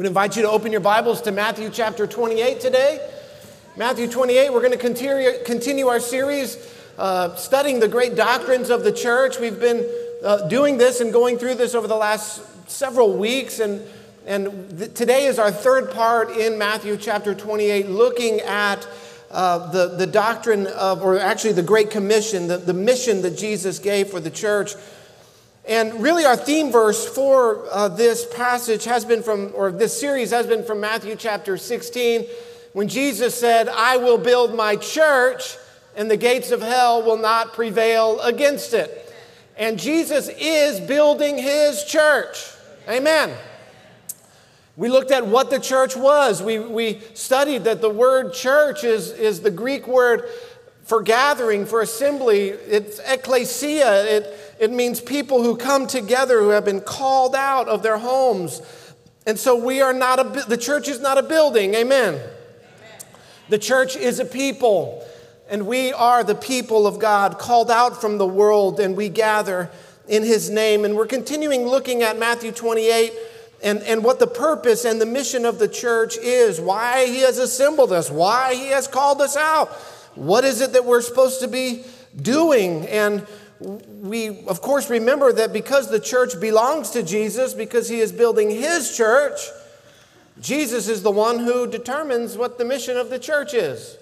[0.00, 3.06] We'd invite you to open your Bibles to Matthew chapter 28 today.
[3.76, 6.56] Matthew 28, we're going to continue, continue our series
[6.96, 9.38] uh, studying the great doctrines of the church.
[9.38, 9.86] We've been
[10.24, 13.82] uh, doing this and going through this over the last several weeks, and,
[14.24, 18.88] and th- today is our third part in Matthew chapter 28, looking at
[19.30, 23.78] uh, the, the doctrine of, or actually the Great Commission, the, the mission that Jesus
[23.78, 24.72] gave for the church.
[25.66, 30.30] And really, our theme verse for uh, this passage has been from, or this series
[30.30, 32.26] has been from Matthew chapter 16,
[32.72, 35.56] when Jesus said, I will build my church,
[35.96, 39.12] and the gates of hell will not prevail against it.
[39.56, 42.38] And Jesus is building his church.
[42.88, 43.36] Amen.
[44.76, 46.42] We looked at what the church was.
[46.42, 50.24] We, we studied that the word church is, is the Greek word
[50.84, 52.48] for gathering, for assembly.
[52.48, 54.04] It's ecclesia.
[54.04, 58.60] It, it means people who come together who have been called out of their homes.
[59.26, 61.74] And so we are not a, the church is not a building.
[61.74, 62.14] Amen.
[62.14, 62.30] Amen.
[63.48, 65.02] The church is a people.
[65.48, 69.70] And we are the people of God called out from the world, and we gather
[70.06, 70.84] in his name.
[70.84, 73.14] And we're continuing looking at Matthew 28
[73.62, 77.38] and, and what the purpose and the mission of the church is, why he has
[77.38, 79.72] assembled us, why he has called us out.
[80.16, 81.84] What is it that we're supposed to be
[82.20, 82.86] doing?
[82.88, 83.26] And
[83.60, 88.50] we, of course, remember that because the church belongs to Jesus, because he is building
[88.50, 89.40] his church,
[90.40, 93.98] Jesus is the one who determines what the mission of the church is.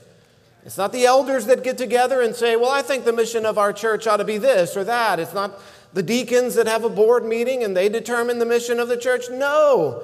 [0.64, 3.58] It's not the elders that get together and say, Well, I think the mission of
[3.58, 5.18] our church ought to be this or that.
[5.18, 5.58] It's not
[5.92, 9.24] the deacons that have a board meeting and they determine the mission of the church.
[9.30, 10.02] No.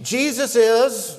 [0.00, 1.18] Jesus is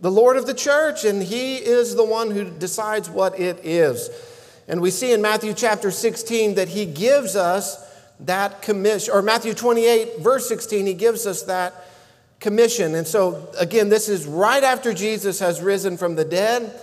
[0.00, 4.10] the Lord of the church, and he is the one who decides what it is.
[4.68, 7.84] And we see in Matthew chapter 16 that he gives us
[8.20, 11.86] that commission, or Matthew 28, verse 16, he gives us that
[12.40, 12.94] commission.
[12.94, 16.80] And so, again, this is right after Jesus has risen from the dead.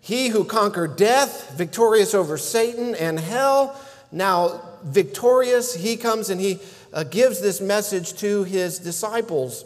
[0.00, 3.78] He who conquered death, victorious over Satan and hell,
[4.10, 6.58] now victorious, he comes and he
[6.92, 9.64] uh, gives this message to his disciples.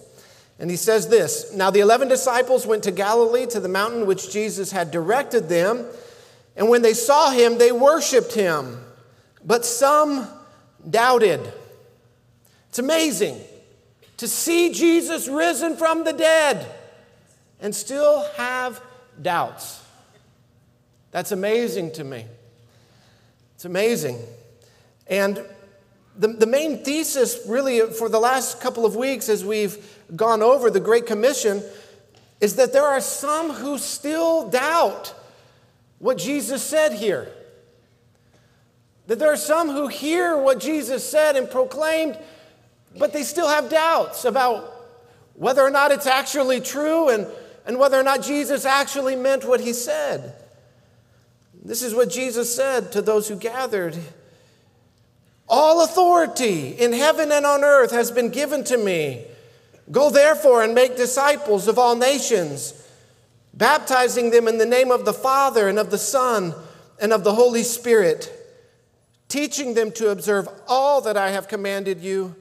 [0.59, 4.31] And he says this Now the 11 disciples went to Galilee to the mountain which
[4.33, 5.87] Jesus had directed them.
[6.57, 8.79] And when they saw him, they worshiped him,
[9.45, 10.29] but some
[10.89, 11.41] doubted.
[12.69, 13.41] It's amazing
[14.19, 16.67] to see Jesus risen from the dead
[17.61, 18.81] and still have
[19.21, 19.83] doubts.
[21.11, 22.25] That's amazing to me.
[23.55, 24.19] It's amazing.
[25.07, 25.45] And
[26.17, 30.71] the, the main thesis, really, for the last couple of weeks, as we've gone over
[30.71, 31.63] the Great Commission,
[32.41, 35.15] is that there are some who still doubt
[36.05, 37.29] what Jesus said here.
[39.07, 42.19] That there are some who hear what Jesus said and proclaimed,
[42.99, 44.71] but they still have doubts about
[45.33, 47.27] whether or not it's actually true and,
[47.65, 50.35] and whether or not Jesus actually meant what he said.
[51.65, 53.97] This is what Jesus said to those who gathered.
[55.49, 59.25] All authority in heaven and on earth has been given to me.
[59.91, 62.84] Go therefore and make disciples of all nations
[63.57, 66.55] baptizing them in the name of the Father and of the Son
[67.01, 68.33] and of the Holy Spirit,
[69.29, 72.35] teaching them to observe all that I have commanded you.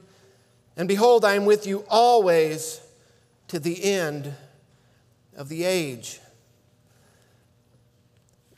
[0.76, 2.80] And behold, I am with you always
[3.48, 4.34] to the end
[5.36, 6.20] of the age.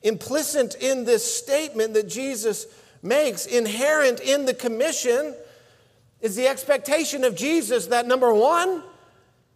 [0.03, 2.67] Implicit in this statement that Jesus
[3.03, 5.35] makes, inherent in the commission,
[6.21, 8.83] is the expectation of Jesus that number one,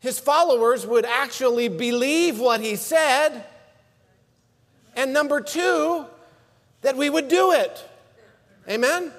[0.00, 3.44] his followers would actually believe what he said.
[4.96, 6.06] And number two,
[6.80, 7.86] that we would do it.
[8.68, 9.12] Amen?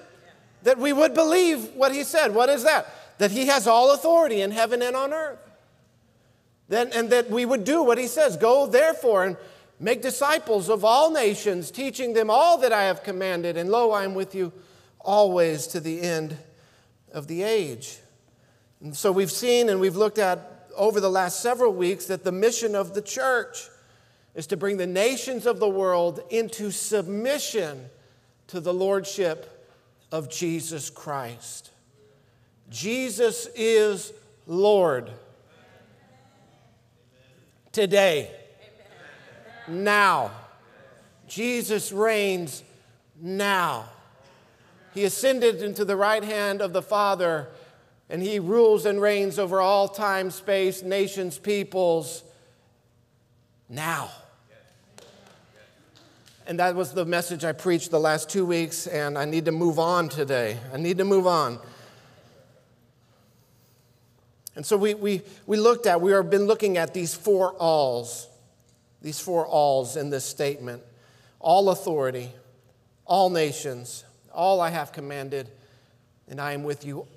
[0.64, 2.34] That we would believe what he said.
[2.34, 2.88] What is that?
[3.20, 5.40] That he has all authority in heaven and on earth.
[6.68, 8.36] Then, and that we would do what he says.
[8.38, 9.38] Go therefore and
[9.80, 13.58] make disciples of all nations, teaching them all that I have commanded.
[13.58, 14.52] And lo, I am with you
[15.00, 16.38] always to the end
[17.12, 17.98] of the age.
[18.82, 22.32] And so we've seen and we've looked at over the last several weeks that the
[22.32, 23.70] mission of the church
[24.36, 27.90] is to bring the nations of the world into submission
[28.48, 29.70] to the lordship
[30.12, 31.72] of Jesus Christ.
[32.70, 34.14] Jesus is
[34.48, 35.12] Lord.
[37.72, 38.30] Today,
[39.68, 40.32] now.
[41.28, 42.64] Jesus reigns
[43.22, 43.86] now.
[44.94, 47.48] He ascended into the right hand of the Father
[48.12, 52.26] and he rules and reigns over all time, space, nations, peoples
[53.70, 54.12] now.
[56.46, 59.54] And that was the message I preached the last two weeks, and I need to
[59.54, 60.58] move on today.
[60.74, 61.58] I need to move on.
[64.58, 68.28] And so we, we, we looked at, we have been looking at these four alls,
[69.02, 70.84] these four alls in this statement
[71.40, 72.30] all authority,
[73.06, 74.04] all nations,
[74.34, 75.50] all I have commanded,
[76.28, 77.08] and I am with you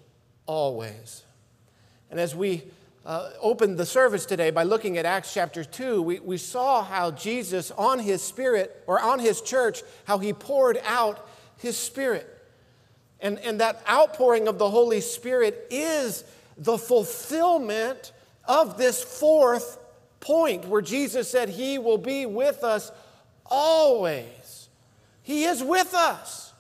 [0.47, 1.23] always.
[2.11, 2.63] And as we
[3.05, 7.11] uh, opened the service today by looking at Acts chapter 2, we, we saw how
[7.11, 12.31] Jesus, on his spirit, or on his church, how he poured out his spirit.
[13.21, 16.25] And, and that outpouring of the Holy Spirit is
[16.57, 18.13] the fulfillment
[18.47, 19.79] of this fourth
[20.21, 22.91] point where Jesus said, He will be with us
[23.47, 24.69] always.
[25.23, 26.53] He is with us.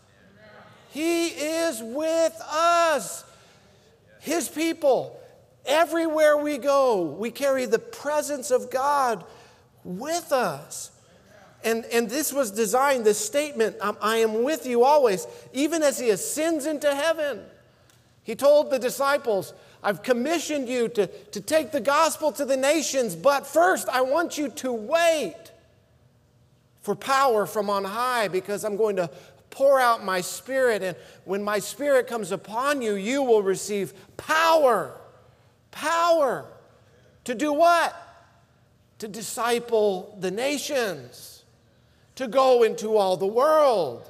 [0.90, 3.23] He is with us.
[4.24, 5.20] His people,
[5.66, 9.22] everywhere we go, we carry the presence of God
[9.84, 10.90] with us.
[11.62, 15.98] And, and this was designed, this statement, um, I am with you always, even as
[15.98, 17.42] he ascends into heaven.
[18.22, 23.14] He told the disciples, I've commissioned you to, to take the gospel to the nations,
[23.14, 25.52] but first I want you to wait
[26.80, 29.10] for power from on high because I'm going to
[29.54, 30.82] pour out my spirit.
[30.82, 34.94] And when my spirit comes upon you, you will receive power.
[35.70, 36.44] Power.
[37.24, 37.96] To do what?
[38.98, 41.42] To disciple the nations,
[42.16, 44.08] to go into all the world,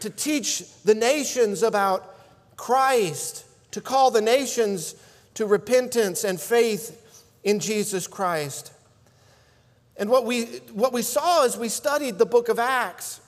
[0.00, 2.14] to teach the nations about
[2.56, 3.44] Christ
[3.76, 4.94] to call the nations
[5.34, 8.72] to repentance and faith in Jesus Christ.
[9.98, 13.20] And what we, what we saw as we studied the book of Acts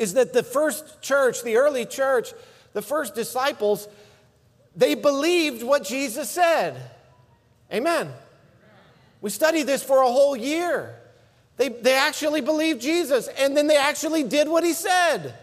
[0.00, 2.32] is that the first church, the early church,
[2.72, 3.86] the first disciples,
[4.74, 6.80] they believed what Jesus said.
[7.70, 8.10] Amen.
[9.20, 10.96] We studied this for a whole year.
[11.58, 15.34] They, they actually believed Jesus, and then they actually did what he said.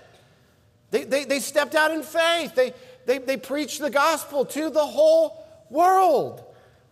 [0.89, 2.55] They, they, they stepped out in faith.
[2.55, 2.73] They,
[3.05, 6.43] they, they preach the gospel to the whole world.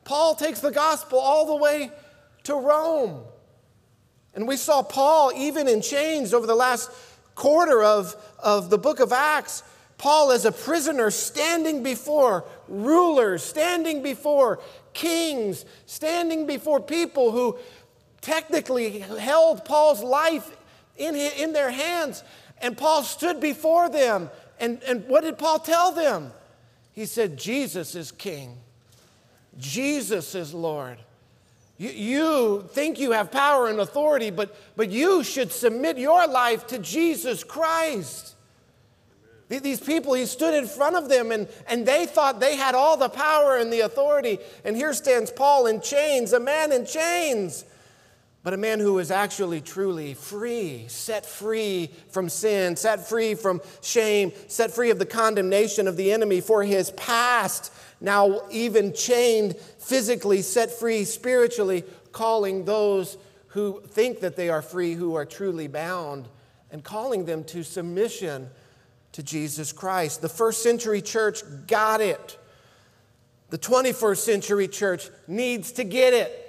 [0.03, 1.89] Paul takes the gospel all the way
[2.43, 3.23] to Rome.
[4.35, 6.91] And we saw Paul, even in chains over the last
[7.35, 9.63] quarter of, of the book of Acts,
[9.97, 14.59] Paul as a prisoner standing before rulers, standing before
[14.93, 17.57] kings, standing before people who
[18.21, 20.55] technically held Paul's life
[20.97, 22.23] in, in their hands.
[22.61, 24.29] And Paul stood before them
[24.59, 26.31] and, and what did Paul tell them?
[26.93, 28.57] He said, Jesus is king,
[29.57, 30.97] Jesus is Lord.
[31.77, 36.67] You, you think you have power and authority, but, but you should submit your life
[36.67, 38.35] to Jesus Christ.
[39.47, 42.97] These people, he stood in front of them and, and they thought they had all
[42.97, 44.39] the power and the authority.
[44.63, 47.65] And here stands Paul in chains, a man in chains
[48.45, 53.59] but a man who is actually truly free, set free from sin, set free from
[53.81, 59.55] shame, set free of the condemnation of the enemy for his past, now even chained
[59.57, 65.67] physically, set free spiritually, calling those who think that they are free, who are truly
[65.67, 66.27] bound,
[66.71, 68.49] and calling them to submission
[69.13, 70.21] to Jesus Christ.
[70.21, 72.37] The first century church got it.
[73.49, 76.41] The 21st century church needs to get it.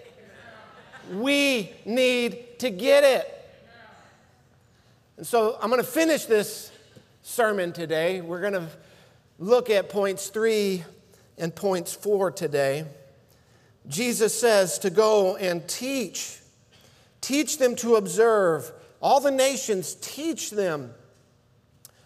[1.12, 3.32] We need to get it.
[5.16, 6.72] And so I'm going to finish this
[7.22, 8.20] sermon today.
[8.20, 8.68] We're going to
[9.38, 10.84] look at points three
[11.38, 12.84] and points four today.
[13.88, 16.38] Jesus says to go and teach,
[17.20, 18.72] teach them to observe.
[19.00, 20.92] All the nations, teach them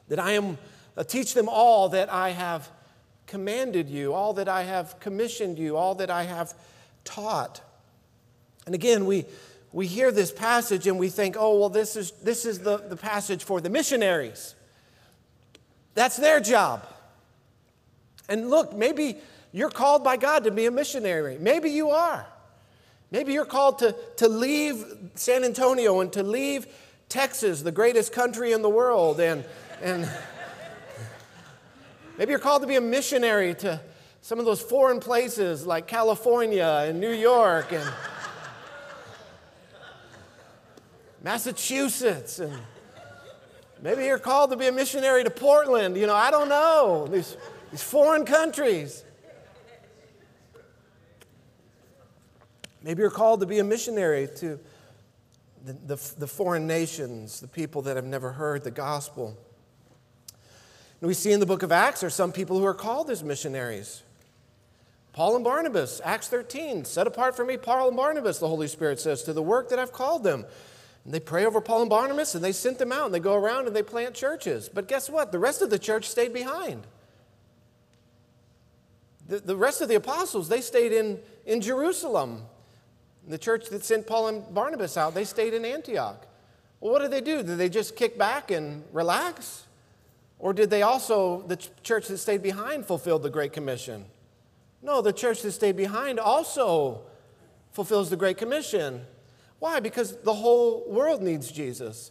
[0.09, 0.59] that I am,
[0.97, 2.69] uh, teach them all that I have
[3.27, 6.53] commanded you, all that I have commissioned you, all that I have
[7.05, 7.61] taught.
[8.67, 9.25] And again, we,
[9.73, 12.97] we hear this passage and we think, oh, well, this is, this is the, the
[12.97, 14.55] passage for the missionaries.
[15.95, 16.87] That's their job.
[18.29, 19.19] And look, maybe
[19.53, 21.39] you're called by God to be a missionary.
[21.39, 22.27] Maybe you are.
[23.11, 24.85] Maybe you're called to, to leave
[25.17, 26.67] San Antonio and to leave
[27.09, 29.19] Texas, the greatest country in the world.
[29.19, 29.45] And,
[29.83, 30.09] and
[32.19, 33.81] maybe you're called to be a missionary to
[34.23, 37.83] some of those foreign places like California and New York and
[41.23, 42.57] Massachusetts, and
[43.83, 45.97] maybe you're called to be a missionary to Portland.
[45.97, 47.09] You know, I don't know.
[47.11, 47.37] These,
[47.71, 49.05] these foreign countries.
[52.83, 54.59] Maybe you're called to be a missionary to
[55.65, 59.37] the, the, the, foreign nations, the people that have never heard the gospel.
[61.01, 63.23] And we see in the book of Acts, are some people who are called as
[63.23, 64.03] missionaries.
[65.13, 69.01] Paul and Barnabas, Acts 13, set apart for me, Paul and Barnabas, the Holy Spirit
[69.01, 70.47] says, to the work that I've called them.
[71.05, 73.35] And they pray over Paul and Barnabas and they sent them out and they go
[73.35, 74.69] around and they plant churches.
[74.69, 75.33] But guess what?
[75.33, 76.87] The rest of the church stayed behind.
[79.27, 82.43] The, the rest of the apostles, they stayed in, in Jerusalem.
[83.29, 86.27] The church that sent Paul and Barnabas out, they stayed in Antioch.
[86.81, 87.43] Well, what did they do?
[87.43, 89.67] Did they just kick back and relax?
[90.39, 94.07] Or did they also, the church that stayed behind, fulfill the Great Commission?
[94.83, 97.03] No, the church that stayed behind also
[97.73, 99.05] fulfills the Great Commission.
[99.59, 99.81] Why?
[99.81, 102.11] Because the whole world needs Jesus.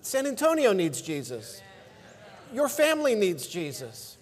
[0.00, 1.60] San Antonio needs Jesus.
[2.52, 4.16] Your family needs Jesus.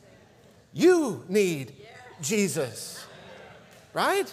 [0.73, 1.75] You need
[2.23, 3.05] Jesus.
[3.93, 4.33] Right?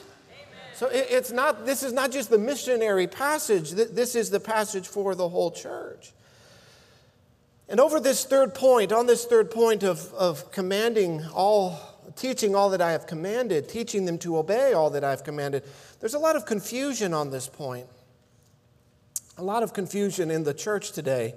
[0.79, 5.13] So it's not, this is not just the missionary passage, this is the passage for
[5.13, 6.13] the whole church.
[7.67, 11.77] And over this third point, on this third point of, of commanding all,
[12.15, 15.63] teaching all that I have commanded, teaching them to obey all that I've commanded,
[15.99, 17.87] there's a lot of confusion on this point.
[19.37, 21.33] A lot of confusion in the church today.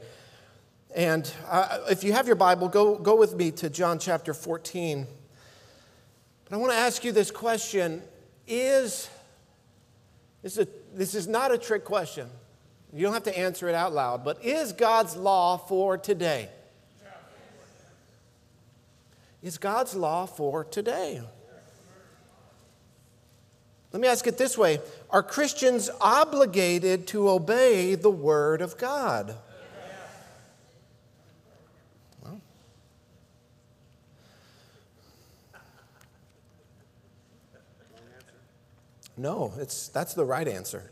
[0.94, 5.04] And uh, if you have your Bible, go, go with me to John chapter 14.
[6.44, 8.02] But I want to ask you this question
[8.46, 9.10] Is
[10.42, 12.28] this is, a, this is not a trick question.
[12.92, 16.48] You don't have to answer it out loud, but is God's law for today?
[19.42, 21.22] Is God's law for today?
[23.92, 24.80] Let me ask it this way
[25.10, 29.36] Are Christians obligated to obey the Word of God?
[39.22, 40.90] No, it's, that's the right answer.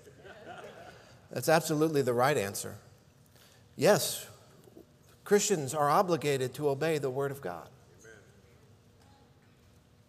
[1.33, 2.77] That's absolutely the right answer.
[3.75, 4.25] Yes,
[5.25, 7.69] Christians are obligated to obey the Word of God.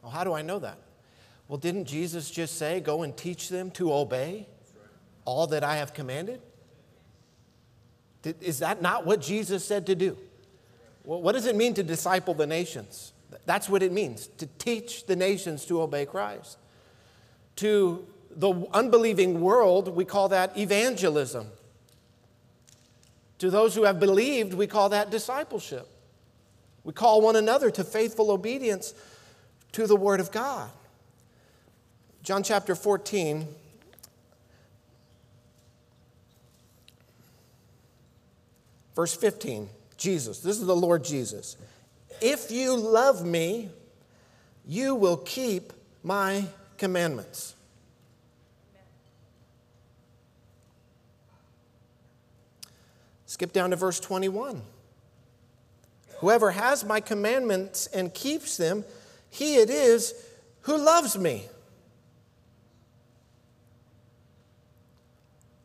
[0.03, 0.77] Well, how do I know that?
[1.47, 4.47] Well, didn't Jesus just say, Go and teach them to obey
[5.25, 6.41] all that I have commanded?
[8.39, 10.15] Is that not what Jesus said to do?
[11.03, 13.13] Well, what does it mean to disciple the nations?
[13.47, 16.59] That's what it means to teach the nations to obey Christ.
[17.57, 21.47] To the unbelieving world, we call that evangelism.
[23.39, 25.87] To those who have believed, we call that discipleship.
[26.83, 28.93] We call one another to faithful obedience
[29.73, 30.69] to the Word of God.
[32.23, 33.47] John chapter 14.
[38.95, 41.55] Verse 15, Jesus, this is the Lord Jesus.
[42.19, 43.69] If you love me,
[44.67, 45.73] you will keep
[46.03, 46.45] my
[46.77, 47.55] commandments.
[53.41, 54.61] Skip down to verse 21.
[56.19, 58.85] Whoever has my commandments and keeps them,
[59.31, 60.13] he it is
[60.59, 61.47] who loves me.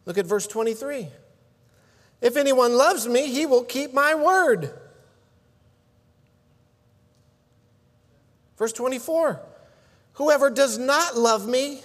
[0.07, 1.09] Look at verse 23.
[2.23, 4.71] If anyone loves me, he will keep my word.
[8.57, 9.39] Verse 24.
[10.15, 11.83] Whoever does not love me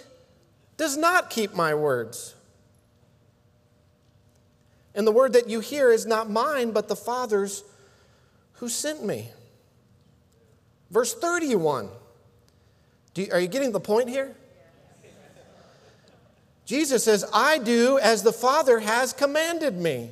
[0.78, 2.34] does not keep my words.
[4.94, 7.64] And the word that you hear is not mine, but the Father's
[8.54, 9.30] who sent me.
[10.90, 11.90] Verse 31.
[13.16, 14.36] You, are you getting the point here?
[16.66, 20.10] Jesus says, I do as the Father has commanded me,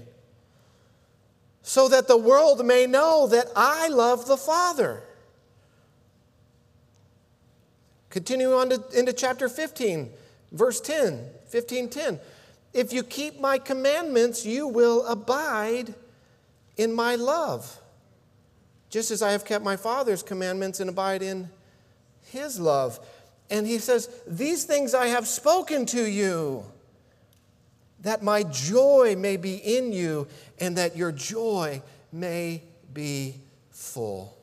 [1.61, 5.03] so that the world may know that I love the Father.
[8.09, 10.09] Continue on to, into chapter 15,
[10.51, 12.19] verse 10, 15, 10.
[12.73, 15.93] If you keep my commandments, you will abide
[16.77, 17.79] in my love,
[18.89, 21.49] just as I have kept my Father's commandments and abide in
[22.21, 22.99] his love.
[23.49, 26.63] And he says, These things I have spoken to you,
[28.01, 30.27] that my joy may be in you,
[30.59, 32.61] and that your joy may
[32.93, 33.35] be
[33.71, 34.37] full.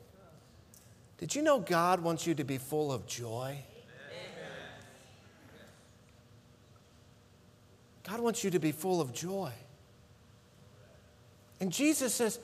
[1.19, 3.59] Did you know God wants you to be full of joy?
[8.09, 9.53] God wants you to be full of joy.
[11.61, 12.39] And Jesus says,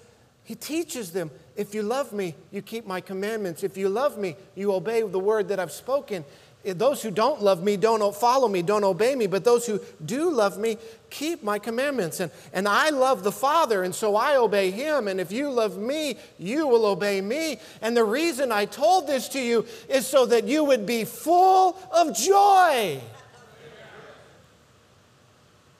[0.44, 3.62] He teaches them, if you love me, you keep my commandments.
[3.62, 6.24] If you love me, you obey the word that I've spoken.
[6.64, 9.80] Eh, those who don't love me don't follow me, don't obey me, but those who
[10.04, 10.78] do love me
[11.10, 12.20] keep my commandments.
[12.20, 15.08] And, and I love the Father, and so I obey him.
[15.08, 17.58] And if you love me, you will obey me.
[17.80, 21.76] And the reason I told this to you is so that you would be full
[21.92, 23.00] of joy.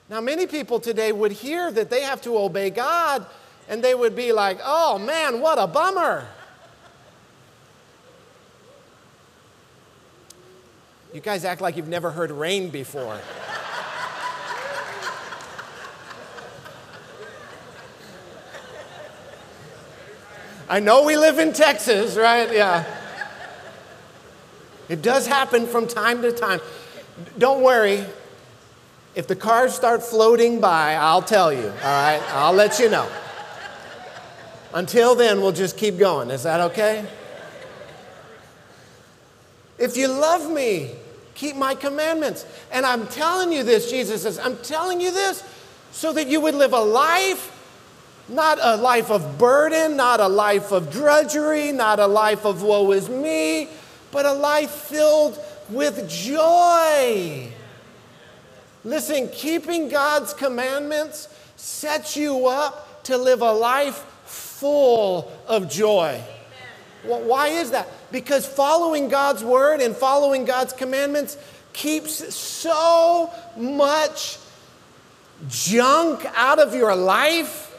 [0.09, 3.25] Now, many people today would hear that they have to obey God
[3.69, 6.27] and they would be like, oh man, what a bummer.
[11.13, 13.19] You guys act like you've never heard rain before.
[20.67, 22.51] I know we live in Texas, right?
[22.51, 22.83] Yeah.
[24.89, 26.61] It does happen from time to time.
[27.37, 28.05] Don't worry.
[29.15, 32.21] If the cars start floating by, I'll tell you, all right?
[32.29, 33.07] I'll let you know.
[34.73, 36.31] Until then, we'll just keep going.
[36.31, 37.05] Is that okay?
[39.77, 40.95] If you love me,
[41.35, 42.45] keep my commandments.
[42.71, 45.43] And I'm telling you this, Jesus says, I'm telling you this
[45.91, 47.51] so that you would live a life,
[48.27, 52.91] not a life of burden, not a life of drudgery, not a life of woe
[52.91, 53.69] is me,
[54.11, 55.37] but a life filled
[55.69, 57.47] with joy.
[58.85, 66.21] Listen, keeping God's commandments sets you up to live a life full of joy.
[67.05, 67.87] Well, why is that?
[68.11, 71.37] Because following God's word and following God's commandments
[71.73, 74.37] keeps so much
[75.49, 77.75] junk out of your life,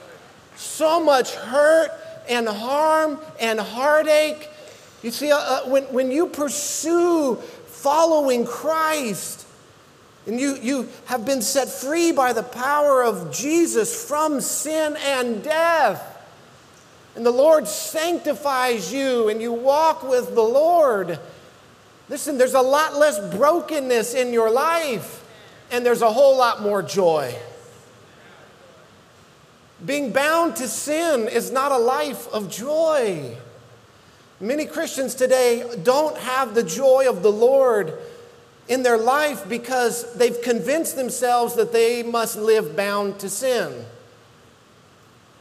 [0.56, 1.90] so much hurt
[2.28, 4.48] and harm and heartache.
[5.02, 9.43] You see, uh, uh, when, when you pursue following Christ,
[10.26, 15.42] and you, you have been set free by the power of Jesus from sin and
[15.42, 16.10] death.
[17.14, 21.18] And the Lord sanctifies you, and you walk with the Lord.
[22.08, 25.24] Listen, there's a lot less brokenness in your life,
[25.70, 27.34] and there's a whole lot more joy.
[29.84, 33.36] Being bound to sin is not a life of joy.
[34.40, 37.94] Many Christians today don't have the joy of the Lord
[38.68, 43.84] in their life because they've convinced themselves that they must live bound to sin.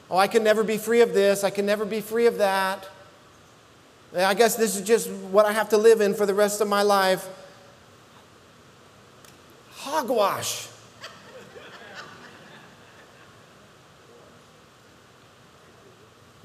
[0.09, 2.87] Oh, I can never be free of this, I can never be free of that.
[4.15, 6.67] I guess this is just what I have to live in for the rest of
[6.67, 7.27] my life.
[9.71, 10.67] Hogwash.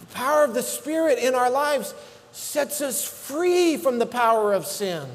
[0.00, 1.94] the power of the Spirit in our lives
[2.32, 5.06] sets us free from the power of sin.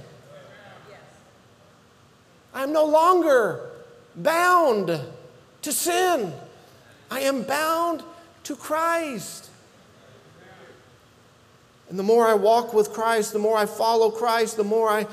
[2.53, 3.72] I'm no longer
[4.15, 5.01] bound
[5.62, 6.33] to sin.
[7.09, 8.03] I am bound
[8.44, 9.50] to Christ.
[11.89, 15.07] And the more I walk with Christ, the more I follow Christ, the more I,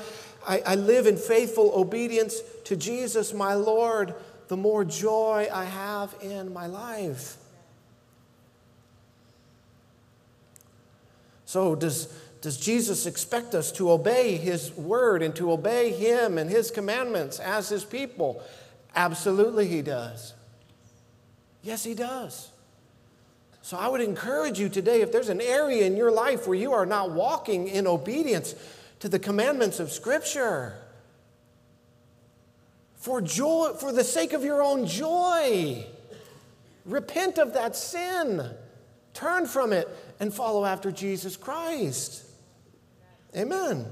[0.47, 4.15] I, I, live in faithful obedience to Jesus, my Lord,
[4.47, 7.37] the more joy I have in my life.
[11.45, 12.07] So, does
[12.41, 17.39] does Jesus expect us to obey His word and to obey Him and His commandments
[17.39, 18.43] as His people?
[18.95, 20.33] Absolutely, He does.
[21.61, 22.49] Yes, He does.
[23.61, 26.73] So I would encourage you today if there's an area in your life where you
[26.73, 28.55] are not walking in obedience
[28.99, 30.73] to the commandments of Scripture,
[32.95, 35.85] for joy, for the sake of your own joy,
[36.85, 38.49] repent of that sin,
[39.13, 39.87] turn from it,
[40.19, 42.25] and follow after Jesus Christ.
[43.35, 43.85] Amen.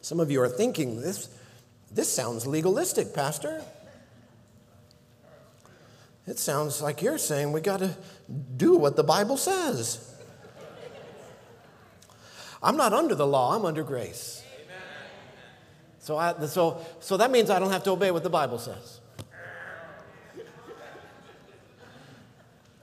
[0.00, 1.28] Some of you are thinking, this,
[1.90, 3.62] this sounds legalistic, Pastor.
[6.26, 7.96] It sounds like you're saying we got to
[8.56, 10.14] do what the Bible says.
[12.62, 14.42] I'm not under the law, I'm under grace.
[15.98, 19.00] So, I, so, so that means I don't have to obey what the Bible says.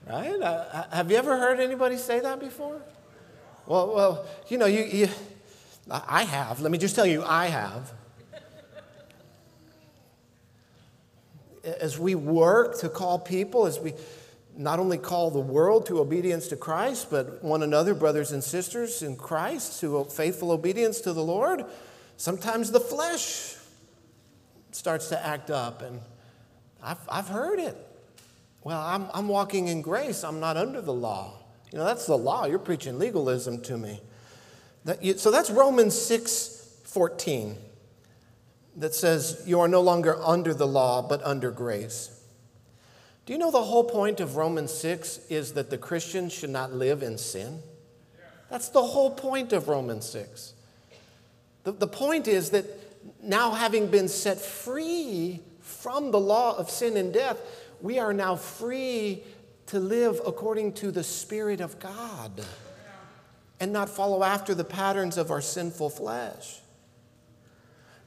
[0.07, 0.39] Right?
[0.39, 2.81] Uh, have you ever heard anybody say that before?
[3.67, 5.09] Well, well, you know, you, you,
[5.89, 6.61] I have.
[6.61, 7.91] Let me just tell you, I have.
[11.63, 13.93] As we work to call people, as we
[14.55, 19.01] not only call the world to obedience to Christ, but one another, brothers and sisters
[19.01, 21.65] in Christ, to faithful obedience to the Lord,
[22.17, 23.55] sometimes the flesh
[24.71, 25.81] starts to act up.
[25.81, 25.99] And
[26.83, 27.75] I've, I've heard it.
[28.63, 31.44] Well, I'm, I'm walking in grace, I'm not under the law.
[31.71, 32.45] You know, that's the law.
[32.45, 34.01] You're preaching legalism to me.
[34.85, 37.57] That you, so that's Romans 6 14
[38.77, 42.11] that says, You are no longer under the law, but under grace.
[43.25, 46.73] Do you know the whole point of Romans 6 is that the Christian should not
[46.73, 47.61] live in sin?
[48.49, 50.53] That's the whole point of Romans 6.
[51.63, 52.65] The, the point is that
[53.21, 57.39] now, having been set free from the law of sin and death,
[57.81, 59.23] we are now free
[59.67, 62.31] to live according to the Spirit of God
[63.59, 66.59] and not follow after the patterns of our sinful flesh.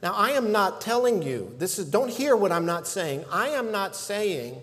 [0.03, 3.25] Now, I am not telling you, this is, don't hear what I'm not saying.
[3.33, 4.61] I am not saying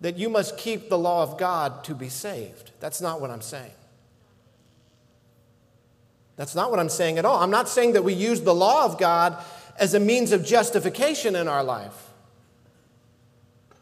[0.00, 2.70] that you must keep the law of God to be saved.
[2.80, 3.72] That's not what I'm saying.
[6.36, 7.42] That's not what I'm saying at all.
[7.42, 9.36] I'm not saying that we use the law of God
[9.78, 12.08] as a means of justification in our life.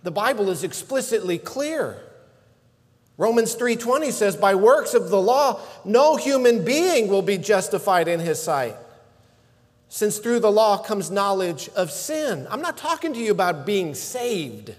[0.02, 2.02] The Bible is explicitly clear
[3.18, 8.20] Romans 3:20 says by works of the law no human being will be justified in
[8.20, 8.76] his sight
[9.88, 12.46] since through the law comes knowledge of sin.
[12.50, 14.74] I'm not talking to you about being saved.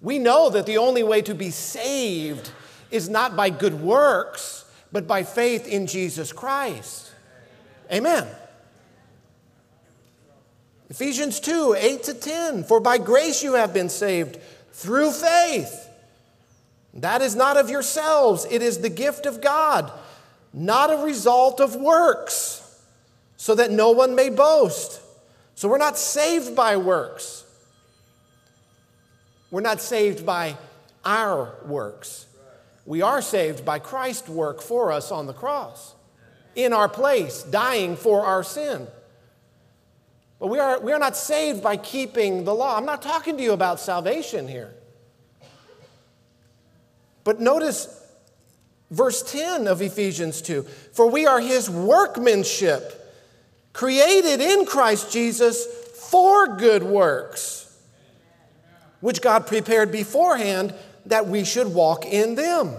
[0.00, 2.50] We know that the only way to be saved
[2.90, 7.12] is not by good works, but by faith in Jesus Christ.
[7.92, 8.26] Amen.
[10.88, 12.64] Ephesians 2 8 to 10.
[12.64, 14.38] For by grace you have been saved
[14.72, 15.89] through faith.
[16.94, 19.92] That is not of yourselves, it is the gift of God,
[20.52, 22.82] not a result of works,
[23.36, 25.00] so that no one may boast.
[25.54, 27.44] So we're not saved by works.
[29.50, 30.56] We're not saved by
[31.04, 32.26] our works.
[32.86, 35.94] We are saved by Christ's work for us on the cross,
[36.56, 38.86] in our place, dying for our sin.
[40.40, 42.76] But we are, we are not saved by keeping the law.
[42.76, 44.74] I'm not talking to you about salvation here.
[47.24, 47.88] But notice
[48.90, 52.96] verse 10 of Ephesians 2 For we are his workmanship,
[53.72, 55.66] created in Christ Jesus
[56.10, 57.78] for good works,
[59.00, 60.74] which God prepared beforehand
[61.06, 62.74] that we should walk in them.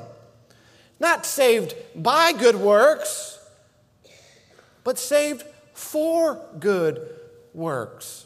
[0.99, 3.39] Not saved by good works,
[4.83, 7.09] but saved for good
[7.53, 8.25] works.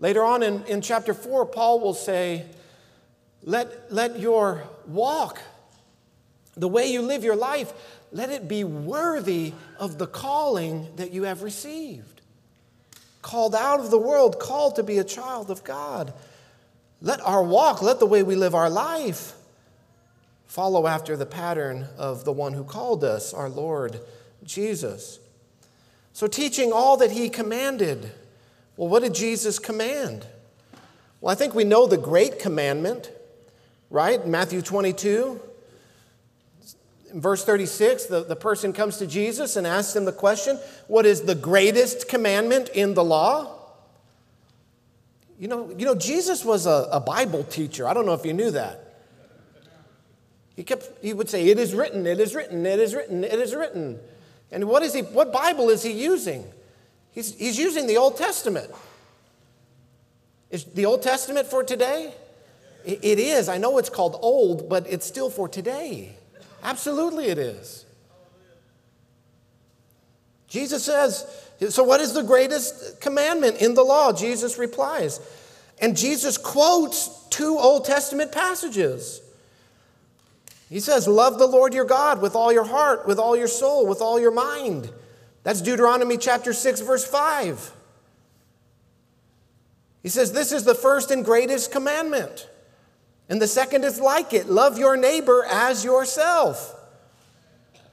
[0.00, 2.46] Later on in, in chapter 4, Paul will say,
[3.48, 5.40] let, let your walk,
[6.54, 7.72] the way you live your life,
[8.12, 12.20] let it be worthy of the calling that you have received.
[13.22, 16.12] Called out of the world, called to be a child of God.
[17.00, 19.32] Let our walk, let the way we live our life
[20.46, 23.98] follow after the pattern of the one who called us, our Lord
[24.44, 25.20] Jesus.
[26.12, 28.12] So, teaching all that he commanded.
[28.76, 30.26] Well, what did Jesus command?
[31.22, 33.10] Well, I think we know the great commandment,
[33.90, 34.26] right?
[34.26, 35.40] Matthew 22,
[37.12, 41.06] in verse 36, the, the person comes to Jesus and asks him the question What
[41.06, 43.54] is the greatest commandment in the law?
[45.38, 47.86] You know, you know Jesus was a, a Bible teacher.
[47.86, 48.84] I don't know if you knew that.
[50.56, 53.38] He, kept, he would say, It is written, it is written, it is written, it
[53.38, 53.98] is written.
[54.50, 56.44] And what, is he, what Bible is he using?
[57.12, 58.70] He's, he's using the Old Testament.
[60.50, 62.14] Is the Old Testament for today?
[62.84, 63.48] It, is.
[63.48, 66.16] I know it's called old, but it's still for today.
[66.62, 67.84] Absolutely, it is.
[70.48, 71.26] Jesus says,
[71.68, 74.12] So, what is the greatest commandment in the law?
[74.12, 75.20] Jesus replies.
[75.80, 79.20] And Jesus quotes two Old Testament passages.
[80.68, 83.86] He says, Love the Lord your God with all your heart, with all your soul,
[83.86, 84.90] with all your mind.
[85.42, 87.72] That's Deuteronomy chapter 6, verse 5.
[90.02, 92.48] He says, This is the first and greatest commandment.
[93.28, 96.74] And the second is like it love your neighbor as yourself.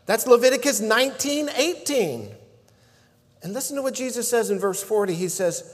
[0.06, 2.30] That's Leviticus 19, 18.
[3.44, 5.14] And listen to what Jesus says in verse 40.
[5.14, 5.74] He says,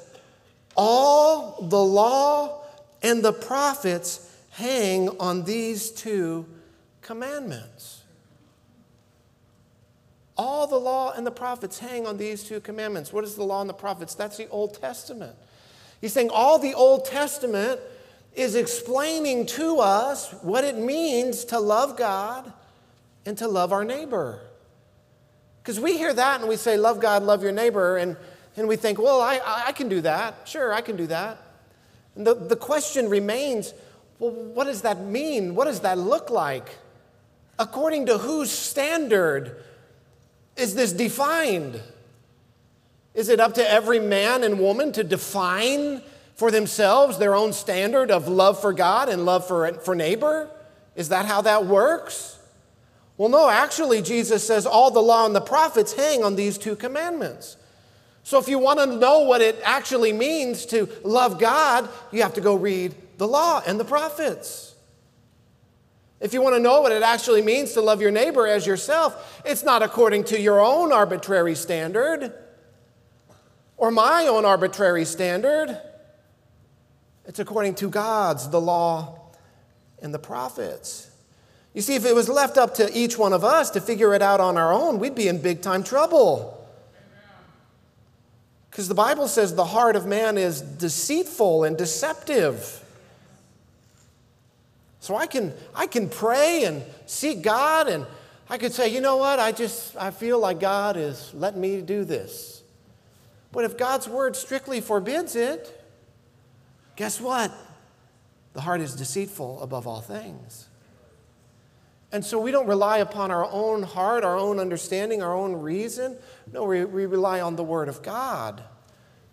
[0.76, 2.64] All the law
[3.02, 6.46] and the prophets hang on these two
[7.02, 8.02] commandments.
[10.38, 13.14] All the law and the prophets hang on these two commandments.
[13.14, 14.16] What is the law and the prophets?
[14.16, 15.36] That's the Old Testament.
[16.00, 17.80] He's saying all the Old Testament
[18.34, 22.52] is explaining to us what it means to love God
[23.26, 24.40] and to love our neighbor.
[25.62, 28.16] Because we hear that and we say, Love God, love your neighbor, and,
[28.58, 30.48] and we think, Well, I, I can do that.
[30.48, 31.38] Sure, I can do that.
[32.16, 33.74] And the, the question remains
[34.20, 35.56] well, what does that mean?
[35.56, 36.70] What does that look like?
[37.62, 39.64] according to whose standard
[40.58, 41.80] is this defined?
[43.14, 46.02] Is it up to every man and woman to define
[46.42, 50.50] for themselves their own standard of love for God and love for, for neighbor?
[50.96, 52.40] Is that how that works?
[53.16, 56.76] Well, no, actually, Jesus says all the law and the prophets hang on these two
[56.76, 57.58] commandments.
[58.24, 62.34] So, if you want to know what it actually means to love God, you have
[62.34, 64.74] to go read the law and the prophets.
[66.20, 69.44] If you want to know what it actually means to love your neighbor as yourself,
[69.46, 72.34] it's not according to your own arbitrary standard
[73.78, 75.80] or my own arbitrary standard.
[77.32, 79.18] It's according to God's, the law,
[80.02, 81.10] and the prophets.
[81.74, 84.22] You see, if it was left up to each one of us to figure it
[84.22, 86.68] out on our own, we'd be in big time trouble.
[88.70, 92.84] Because the Bible says the heart of man is deceitful and deceptive.
[95.00, 98.06] So I can, I can pray and seek God, and
[98.50, 101.80] I could say, you know what, I just, I feel like God is letting me
[101.80, 102.62] do this.
[103.54, 105.78] But if God's word strictly forbids it,
[107.02, 107.52] guess what?
[108.54, 110.68] The heart is deceitful above all things.
[112.12, 116.16] And so we don't rely upon our own heart, our own understanding, our own reason.
[116.54, 118.64] No, we, we rely on the Word of God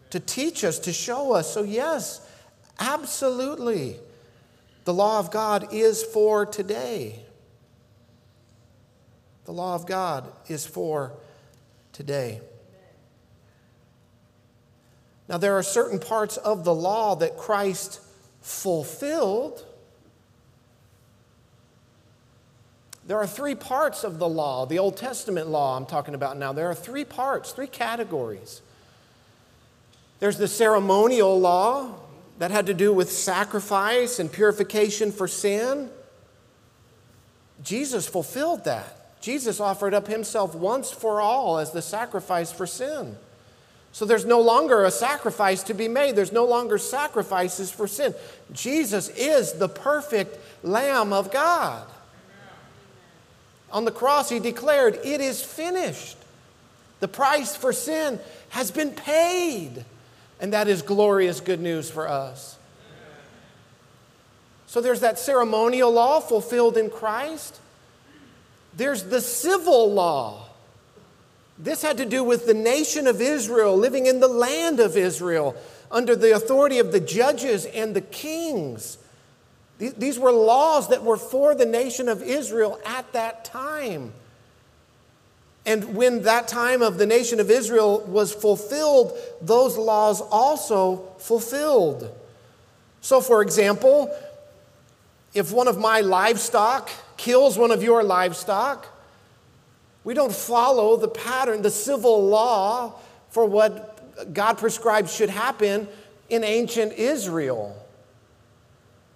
[0.08, 1.52] to teach us, to show us.
[1.52, 2.26] So, yes,
[2.78, 3.96] absolutely,
[4.84, 7.22] the law of God is for today.
[9.44, 11.12] The law of God is for
[11.92, 12.40] today.
[15.28, 18.00] Now, there are certain parts of the law that Christ
[18.40, 19.64] fulfilled.
[23.06, 26.52] There are three parts of the law, the Old Testament law I'm talking about now.
[26.52, 28.62] There are three parts, three categories.
[30.20, 31.94] There's the ceremonial law
[32.38, 35.90] that had to do with sacrifice and purification for sin.
[37.62, 39.20] Jesus fulfilled that.
[39.20, 43.16] Jesus offered up himself once for all as the sacrifice for sin.
[43.92, 46.14] So there's no longer a sacrifice to be made.
[46.14, 48.14] There's no longer sacrifices for sin.
[48.52, 51.86] Jesus is the perfect Lamb of God.
[53.70, 56.16] On the cross, he declared, It is finished.
[57.00, 58.18] The price for sin
[58.50, 59.84] has been paid.
[60.40, 62.56] And that is glorious good news for us.
[64.66, 67.58] So there's that ceremonial law fulfilled in Christ.
[68.76, 70.47] There's the civil law
[71.58, 75.56] this had to do with the nation of Israel living in the land of Israel
[75.90, 78.98] under the authority of the judges and the kings.
[79.78, 84.12] These were laws that were for the nation of Israel at that time.
[85.64, 92.10] And when that time of the nation of Israel was fulfilled, those laws also fulfilled.
[93.00, 94.10] So, for example,
[95.34, 98.86] if one of my livestock kills one of your livestock,
[100.08, 102.94] we don't follow the pattern, the civil law
[103.28, 105.86] for what God prescribed should happen
[106.30, 107.76] in ancient Israel.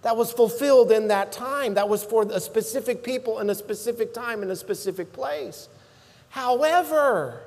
[0.03, 1.73] That was fulfilled in that time.
[1.73, 5.67] That was for a specific people in a specific time in a specific place.
[6.29, 7.41] However,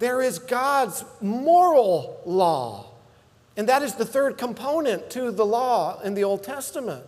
[0.00, 2.86] there is God's moral law.
[3.56, 7.04] And that is the third component to the law in the Old Testament.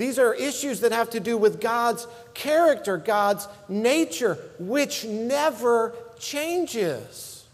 [0.00, 7.44] These are issues that have to do with God's character, God's nature, which never changes.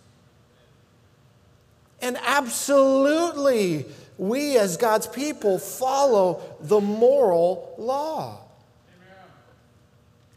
[2.00, 8.38] And absolutely, we as God's people follow the moral law.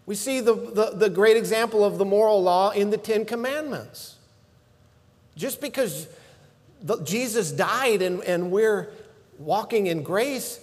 [0.08, 4.16] We see the, the, the, great example of the moral law in the Ten Commandments.
[5.38, 6.08] Just because
[6.82, 8.90] the, Jesus died and, and we're
[9.38, 10.60] walking in grace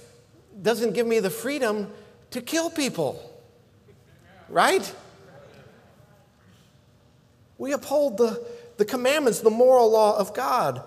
[0.61, 1.91] doesn't give me the freedom
[2.31, 3.23] to kill people.
[4.49, 4.95] Right?
[7.59, 10.83] We uphold the, the commandments, the moral law of God.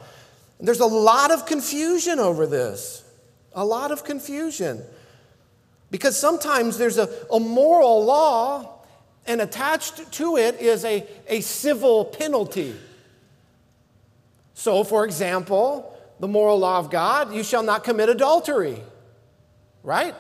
[0.59, 3.03] There's a lot of confusion over this.
[3.53, 4.83] A lot of confusion.
[5.91, 8.75] Because sometimes there's a, a moral law,
[9.25, 12.75] and attached to it is a, a civil penalty.
[14.53, 18.81] So, for example, the moral law of God you shall not commit adultery
[19.83, 20.15] right?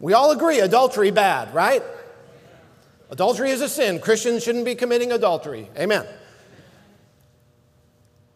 [0.00, 1.82] We all agree adultery bad, right?
[3.10, 4.00] Adultery is a sin.
[4.00, 5.68] Christians shouldn't be committing adultery.
[5.78, 6.06] Amen.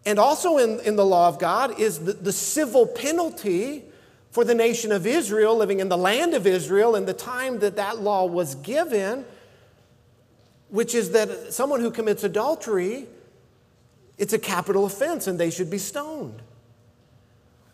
[0.07, 3.85] And also in, in the law of God is the, the civil penalty
[4.31, 7.77] for the nation of Israel living in the land of Israel in the time that
[7.77, 9.25] that law was given,
[10.69, 13.07] which is that someone who commits adultery,
[14.17, 16.41] it's a capital offense and they should be stoned.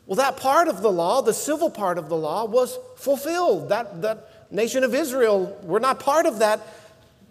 [0.06, 3.70] Well, that part of the law, the civil part of the law, was fulfilled.
[3.70, 6.60] That, that nation of Israel, we're not part of that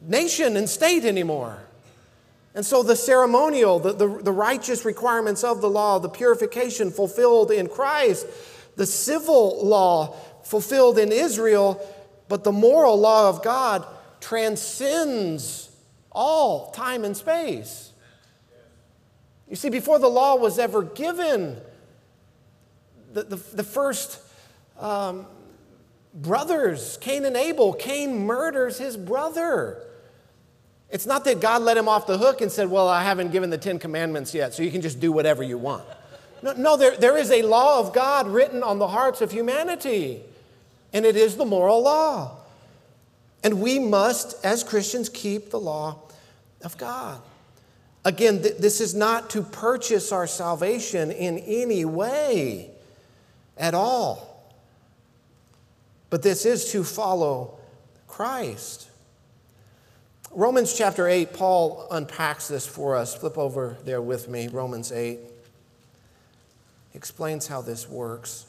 [0.01, 1.59] nation and state anymore.
[2.55, 7.51] And so the ceremonial, the, the, the, righteous requirements of the law, the purification fulfilled
[7.51, 8.27] in Christ,
[8.75, 11.81] the civil law fulfilled in Israel,
[12.27, 13.86] but the moral law of God
[14.19, 15.69] transcends
[16.12, 17.91] all time and space.
[19.49, 21.59] You see, before the law was ever given,
[23.13, 24.19] the, the, the first
[24.80, 25.26] um,
[26.13, 29.82] brothers, Cain and Abel, Cain murders his brother.
[30.89, 33.49] It's not that God let him off the hook and said, Well, I haven't given
[33.49, 35.86] the Ten Commandments yet, so you can just do whatever you want.
[36.41, 40.21] No, no there, there is a law of God written on the hearts of humanity,
[40.91, 42.38] and it is the moral law.
[43.43, 45.99] And we must, as Christians, keep the law
[46.63, 47.21] of God.
[48.06, 52.72] Again, th- this is not to purchase our salvation in any way
[53.57, 54.51] at all.
[56.09, 57.57] But this is to follow
[58.07, 58.89] Christ.
[60.31, 63.15] Romans chapter 8, Paul unpacks this for us.
[63.15, 65.19] Flip over there with me, Romans 8.
[66.91, 68.45] He explains how this works.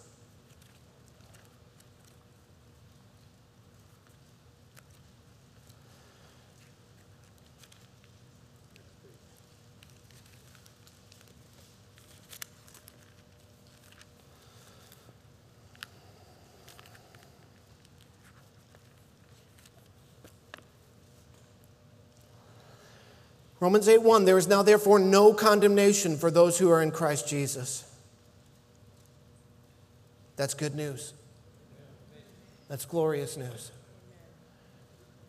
[23.65, 27.27] Romans 8 1 There is now therefore no condemnation for those who are in Christ
[27.27, 27.91] Jesus.
[30.37, 31.15] That's good news.
[32.69, 33.71] That's glorious news.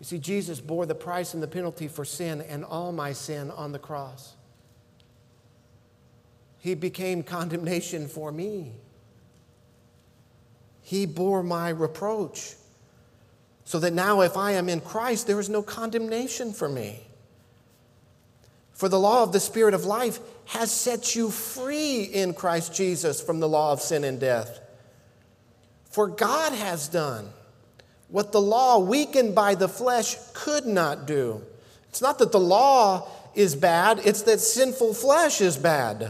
[0.01, 3.51] You see, Jesus bore the price and the penalty for sin and all my sin
[3.51, 4.33] on the cross.
[6.59, 8.73] He became condemnation for me.
[10.81, 12.55] He bore my reproach.
[13.63, 16.99] So that now, if I am in Christ, there is no condemnation for me.
[18.75, 23.21] For the law of the Spirit of life has set you free in Christ Jesus
[23.21, 24.59] from the law of sin and death.
[25.89, 27.29] For God has done
[28.09, 31.41] what the law, weakened by the flesh, could not do.
[31.89, 36.01] It's not that the law is bad, it's that sinful flesh is bad.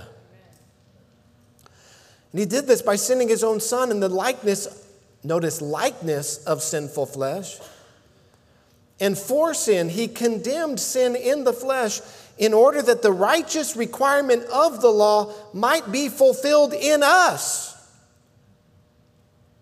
[2.32, 4.88] And he did this by sending his own son in the likeness,
[5.24, 7.60] notice, likeness of sinful flesh.
[9.00, 12.02] And for sin, he condemned sin in the flesh
[12.38, 17.76] in order that the righteous requirement of the law might be fulfilled in us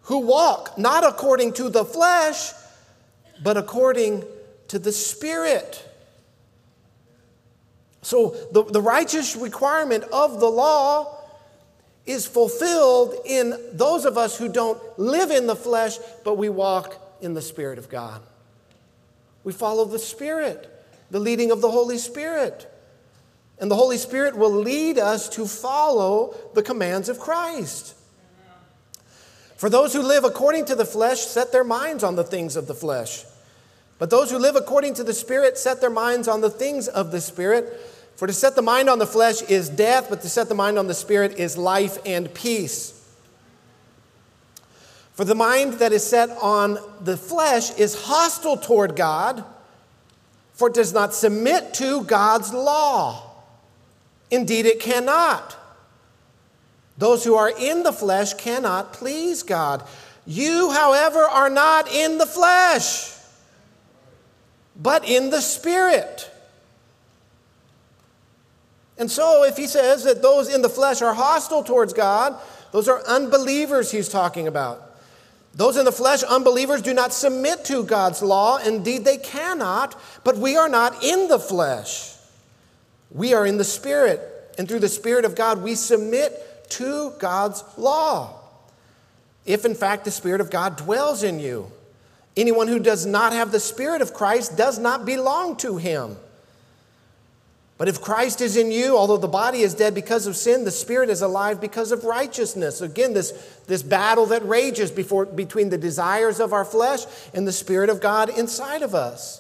[0.04, 2.52] who walk not according to the flesh,
[3.44, 4.24] but according
[4.68, 5.90] to the Spirit.
[8.02, 11.20] So the, the righteous requirement of the law
[12.06, 17.00] is fulfilled in those of us who don't live in the flesh, but we walk
[17.22, 18.22] in the Spirit of God.
[19.46, 20.70] We follow the Spirit,
[21.14, 22.68] the leading of the Holy Spirit.
[23.60, 27.94] And the Holy Spirit will lead us to follow the commands of Christ.
[29.56, 32.66] For those who live according to the flesh set their minds on the things of
[32.66, 33.26] the flesh.
[34.00, 37.12] But those who live according to the Spirit set their minds on the things of
[37.12, 37.80] the Spirit.
[38.16, 40.80] For to set the mind on the flesh is death, but to set the mind
[40.80, 43.08] on the Spirit is life and peace.
[45.12, 49.46] For the mind that is set on the flesh is hostile toward God,
[50.54, 53.32] for it does not submit to God's law.
[54.32, 55.58] Indeed, it cannot.
[56.98, 59.84] Those who are in the flesh cannot please God.
[60.26, 63.14] You, however, are not in the flesh,
[64.76, 66.30] but in the Spirit.
[68.98, 72.40] And so, if he says that those in the flesh are hostile towards God,
[72.72, 74.93] those are unbelievers he's talking about.
[75.56, 78.58] Those in the flesh, unbelievers, do not submit to God's law.
[78.58, 82.16] Indeed, they cannot, but we are not in the flesh.
[83.12, 84.20] We are in the Spirit.
[84.58, 88.40] And through the Spirit of God, we submit to God's law.
[89.46, 91.72] If in fact the Spirit of God dwells in you,
[92.36, 96.18] anyone who does not have the Spirit of Christ does not belong to him.
[97.78, 100.72] But if Christ is in you, although the body is dead because of sin, the
[100.72, 102.82] spirit is alive because of righteousness.
[102.82, 103.32] Again, this,
[103.68, 107.02] this battle that rages before, between the desires of our flesh
[107.34, 109.40] and the Spirit of God inside of us.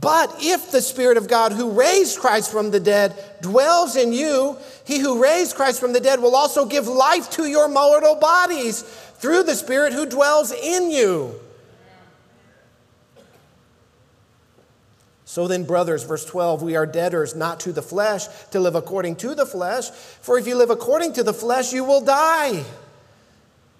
[0.00, 4.56] But if the Spirit of God who raised Christ from the dead dwells in you,
[4.84, 8.82] he who raised Christ from the dead will also give life to your mortal bodies
[8.82, 11.38] through the Spirit who dwells in you.
[15.34, 19.16] So then, brothers, verse 12, we are debtors not to the flesh to live according
[19.16, 22.62] to the flesh, for if you live according to the flesh, you will die.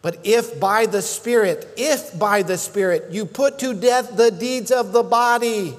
[0.03, 4.73] But if by the Spirit, if by the Spirit you put to death the deeds
[4.73, 5.77] of the body,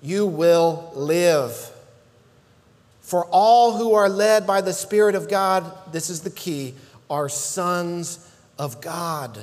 [0.00, 1.72] you will live.
[3.00, 6.76] For all who are led by the Spirit of God, this is the key,
[7.10, 8.24] are sons
[8.60, 9.42] of God.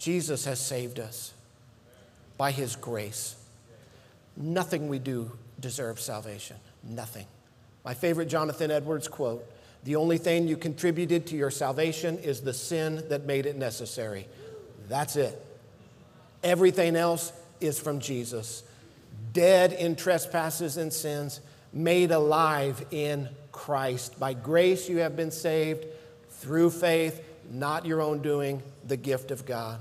[0.00, 1.32] Jesus has saved us
[2.36, 3.36] by His grace.
[4.36, 5.30] Nothing we do
[5.60, 6.56] deserves salvation.
[6.82, 7.26] Nothing.
[7.84, 9.46] My favorite Jonathan Edwards quote
[9.84, 14.26] the only thing you contributed to your salvation is the sin that made it necessary.
[14.88, 15.40] That's it.
[16.42, 18.62] Everything else is from Jesus.
[19.32, 21.40] Dead in trespasses and sins,
[21.72, 24.18] made alive in Christ.
[24.18, 25.86] By grace you have been saved
[26.30, 29.78] through faith, not your own doing, the gift of God.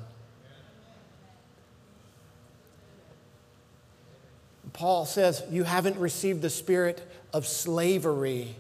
[4.80, 8.56] Paul says, You haven't received the spirit of slavery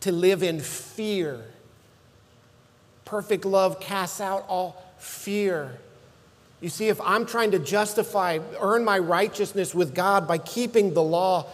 [0.00, 1.44] to live in fear.
[3.04, 5.78] Perfect love casts out all fear.
[6.60, 11.02] You see, if I'm trying to justify, earn my righteousness with God by keeping the
[11.02, 11.46] law,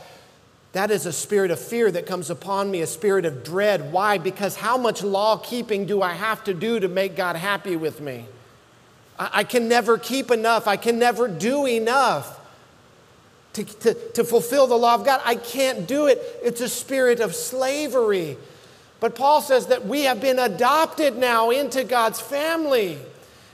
[0.72, 3.92] that is a spirit of fear that comes upon me, a spirit of dread.
[3.92, 4.16] Why?
[4.16, 8.00] Because how much law keeping do I have to do to make God happy with
[8.00, 8.24] me?
[9.18, 12.33] I can never keep enough, I can never do enough
[13.54, 15.20] to, to, to fulfill the law of God.
[15.24, 16.20] I can't do it.
[16.42, 18.36] It's a spirit of slavery.
[19.00, 22.98] But Paul says that we have been adopted now into God's family.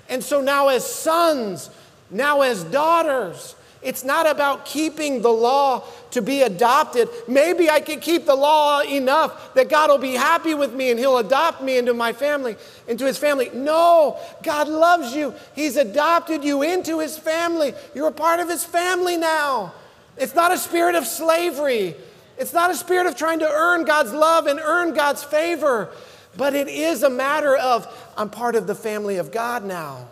[0.08, 1.70] And so now, as sons,
[2.10, 7.08] now as daughters, it's not about keeping the law to be adopted.
[7.26, 10.98] Maybe I can keep the law enough that God will be happy with me and
[10.98, 12.56] He'll adopt me into my family,
[12.88, 13.50] into His family.
[13.54, 15.34] No, God loves you.
[15.54, 17.72] He's adopted you into His family.
[17.94, 19.72] You're a part of His family now.
[20.16, 21.94] It's not a spirit of slavery,
[22.38, 25.90] it's not a spirit of trying to earn God's love and earn God's favor,
[26.36, 27.86] but it is a matter of
[28.16, 30.08] I'm part of the family of God now.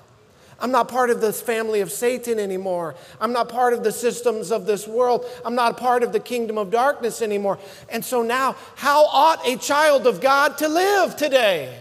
[0.60, 2.96] I'm not part of this family of Satan anymore.
[3.20, 5.24] I'm not part of the systems of this world.
[5.44, 7.58] I'm not part of the kingdom of darkness anymore.
[7.88, 11.80] And so now, how ought a child of God to live today?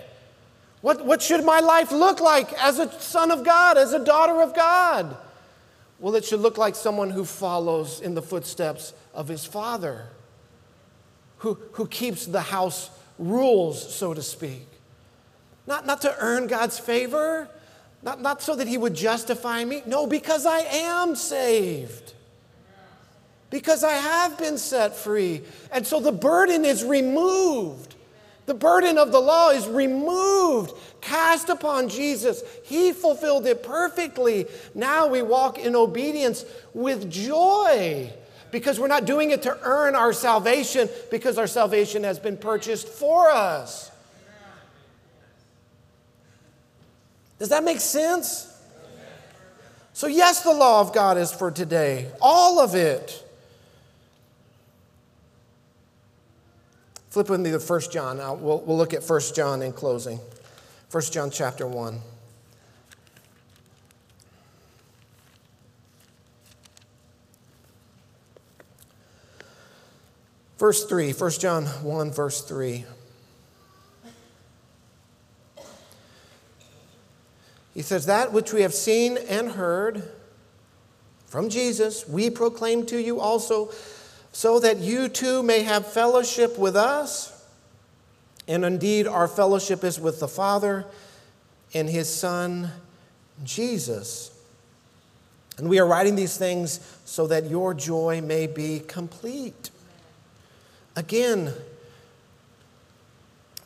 [0.82, 4.42] What, what should my life look like as a son of God, as a daughter
[4.44, 5.18] of God?
[6.00, 10.06] Well, it should look like someone who follows in the footsteps of his father,
[11.40, 14.68] who, who keeps the house rules, so to speak.
[15.66, 17.50] Not, not to earn God's favor,
[18.04, 19.82] not, not so that he would justify me.
[19.86, 22.14] No, because I am saved.
[23.50, 25.42] Because I have been set free.
[25.72, 27.96] And so the burden is removed.
[28.46, 32.44] The burden of the law is removed, cast upon Jesus.
[32.64, 34.48] He fulfilled it perfectly.
[34.74, 38.12] Now we walk in obedience with joy
[38.52, 42.88] because we're not doing it to earn our salvation, because our salvation has been purchased
[42.88, 43.92] for us.
[47.40, 48.54] Does that make sense?
[49.94, 53.24] So, yes, the law of God is for today, all of it.
[57.10, 58.18] Flip with me to 1 John.
[58.18, 60.20] Now, we'll, we'll look at 1 John in closing.
[60.90, 62.00] 1 John chapter 1.
[70.58, 72.86] Verse 3, 1 John 1, verse 3.
[77.74, 80.02] He says, That which we have seen and heard
[81.28, 83.72] from Jesus, we proclaim to you also,
[84.32, 87.37] so that you too may have fellowship with us.
[88.48, 90.86] And indeed, our fellowship is with the Father
[91.74, 92.72] and His Son,
[93.44, 94.32] Jesus.
[95.58, 99.70] And we are writing these things so that your joy may be complete.
[100.96, 101.54] Again,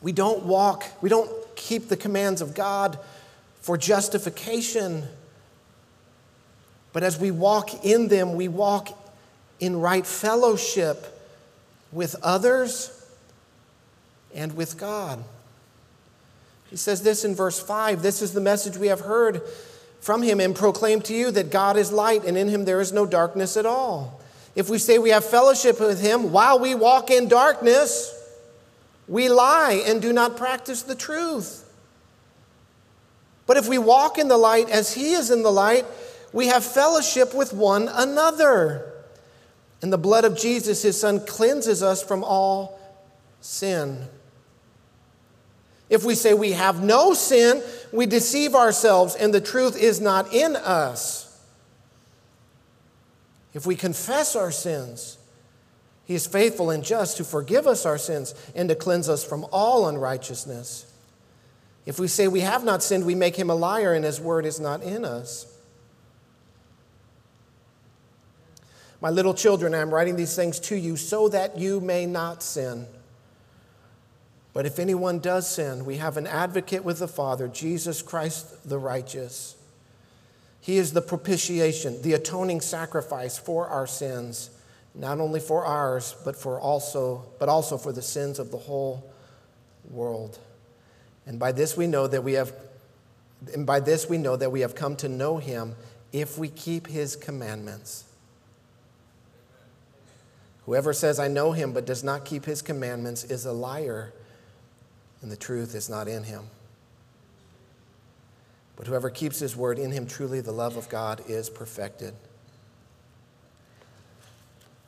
[0.00, 2.98] we don't walk, we don't keep the commands of God
[3.60, 5.04] for justification.
[6.92, 8.98] But as we walk in them, we walk
[9.60, 11.20] in right fellowship
[11.92, 13.01] with others
[14.34, 15.22] and with God.
[16.70, 19.42] He says this in verse 5 This is the message we have heard
[20.00, 22.92] from him and proclaimed to you that God is light and in him there is
[22.92, 24.20] no darkness at all.
[24.54, 28.18] If we say we have fellowship with him while we walk in darkness,
[29.08, 31.62] we lie and do not practice the truth.
[33.46, 35.84] But if we walk in the light as He is in the light,
[36.32, 38.92] we have fellowship with one another.
[39.82, 42.80] And the blood of Jesus, His Son, cleanses us from all
[43.40, 44.06] sin.
[45.92, 47.62] If we say we have no sin,
[47.92, 51.38] we deceive ourselves and the truth is not in us.
[53.52, 55.18] If we confess our sins,
[56.06, 59.44] He is faithful and just to forgive us our sins and to cleanse us from
[59.52, 60.90] all unrighteousness.
[61.84, 64.46] If we say we have not sinned, we make him a liar and his word
[64.46, 65.44] is not in us.
[69.02, 72.42] My little children, I am writing these things to you so that you may not
[72.42, 72.86] sin.
[74.52, 78.78] But if anyone does sin, we have an advocate with the Father, Jesus Christ the
[78.78, 79.56] righteous.
[80.60, 84.50] He is the propitiation, the atoning sacrifice for our sins,
[84.94, 89.10] not only for ours, but for also, but also for the sins of the whole
[89.90, 90.38] world.
[91.26, 92.52] And by this we know that we have
[93.52, 95.74] and by this we know that we have come to know him
[96.12, 98.04] if we keep his commandments.
[100.66, 104.12] Whoever says, I know him, but does not keep his commandments is a liar,
[105.22, 106.42] and the truth is not in him.
[108.76, 112.14] But whoever keeps his word, in him truly the love of God is perfected.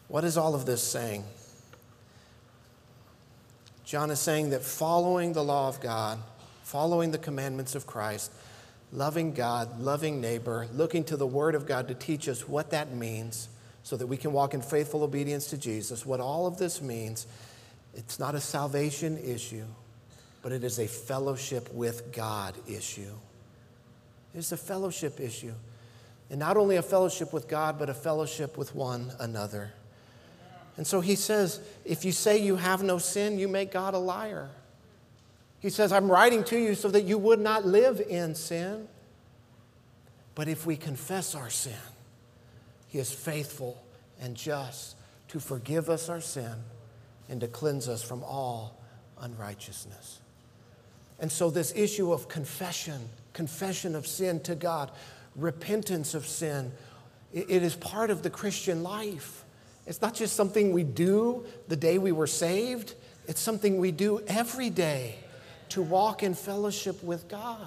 [0.08, 1.24] What is all of this saying?
[3.84, 6.18] John is saying that following the law of God,
[6.62, 8.32] following the commandments of Christ,
[8.92, 12.94] loving God, loving neighbor, looking to the Word of God to teach us what that
[12.94, 13.48] means
[13.82, 16.06] so that we can walk in faithful obedience to Jesus.
[16.06, 17.26] What all of this means,
[17.94, 19.66] it's not a salvation issue,
[20.44, 23.14] but it is a fellowship with God issue.
[24.34, 25.54] It's a fellowship issue.
[26.28, 29.72] And not only a fellowship with God, but a fellowship with one another.
[30.76, 33.98] And so he says, if you say you have no sin, you make God a
[33.98, 34.50] liar.
[35.60, 38.86] He says, I'm writing to you so that you would not live in sin.
[40.34, 41.72] But if we confess our sin,
[42.88, 43.82] he is faithful
[44.20, 44.96] and just
[45.28, 46.52] to forgive us our sin
[47.30, 48.78] and to cleanse us from all
[49.18, 50.20] unrighteousness.
[51.18, 54.90] And so, this issue of confession, confession of sin to God,
[55.36, 56.72] repentance of sin,
[57.32, 59.44] it is part of the Christian life.
[59.86, 62.94] It's not just something we do the day we were saved,
[63.26, 65.16] it's something we do every day
[65.70, 67.66] to walk in fellowship with God.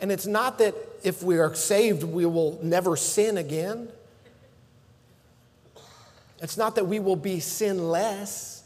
[0.00, 0.74] And it's not that
[1.04, 3.88] if we are saved, we will never sin again.
[6.40, 8.64] It's not that we will be sinless,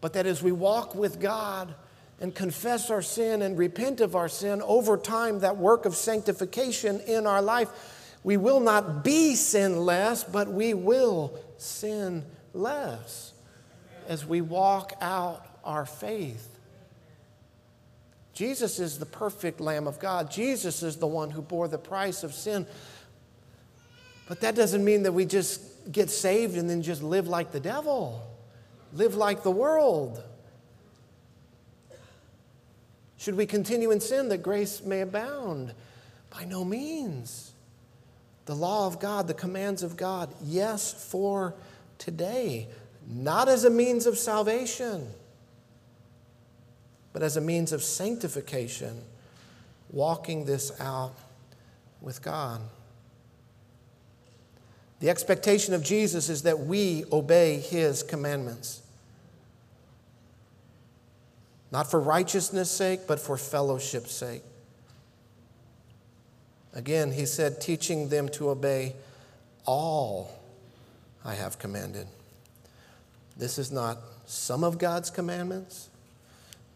[0.00, 1.74] but that as we walk with God
[2.20, 7.00] and confess our sin and repent of our sin over time, that work of sanctification
[7.00, 7.68] in our life,
[8.22, 13.32] we will not be sinless, but we will sin less
[14.08, 16.50] as we walk out our faith.
[18.32, 20.30] Jesus is the perfect Lamb of God.
[20.30, 22.66] Jesus is the one who bore the price of sin.
[24.26, 27.60] But that doesn't mean that we just get saved and then just live like the
[27.60, 28.26] devil,
[28.92, 30.22] live like the world.
[33.24, 35.72] Should we continue in sin that grace may abound?
[36.28, 37.54] By no means.
[38.44, 41.54] The law of God, the commands of God, yes, for
[41.96, 42.68] today,
[43.08, 45.08] not as a means of salvation,
[47.14, 49.00] but as a means of sanctification,
[49.90, 51.14] walking this out
[52.02, 52.60] with God.
[55.00, 58.82] The expectation of Jesus is that we obey his commandments.
[61.70, 64.42] Not for righteousness' sake, but for fellowship's sake.
[66.74, 68.94] Again, he said, teaching them to obey
[69.64, 70.30] all
[71.24, 72.06] I have commanded.
[73.36, 75.88] This is not some of God's commandments.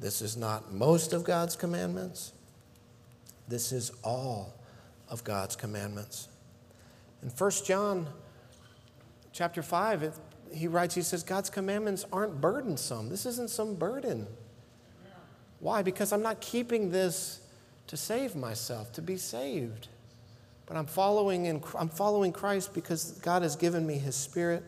[0.00, 2.32] This is not most of God's commandments.
[3.48, 4.54] This is all
[5.08, 6.28] of God's commandments.
[7.22, 8.06] In 1 John
[9.32, 10.12] chapter 5, it,
[10.52, 13.08] he writes, he says, God's commandments aren't burdensome.
[13.08, 14.26] This isn't some burden.
[15.60, 15.82] Why?
[15.82, 17.40] Because I'm not keeping this
[17.88, 19.88] to save myself, to be saved.
[20.66, 24.62] But I'm following, in, I'm following Christ because God has given me his spirit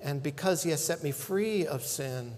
[0.00, 2.34] and because he has set me free of sin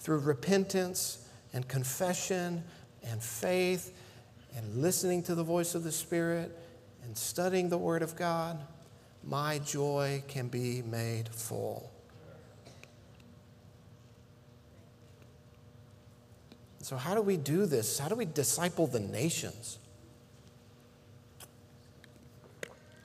[0.00, 2.64] through repentance and confession
[3.04, 3.96] and faith
[4.56, 6.56] and listening to the voice of the Spirit
[7.04, 8.64] and studying the Word of God,
[9.22, 11.90] my joy can be made full.
[16.84, 17.98] So, how do we do this?
[17.98, 19.78] How do we disciple the nations?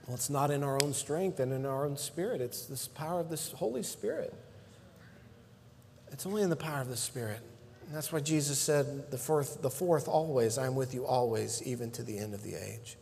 [0.06, 3.22] Well, it's not in our own strength and in our own spirit, it's this power
[3.22, 4.34] of this Holy Spirit.
[6.12, 7.40] It's only in the power of the Spirit.
[7.88, 11.64] And that's why Jesus said, the fourth, the fourth always, I am with you always,
[11.64, 12.98] even to the end of the age.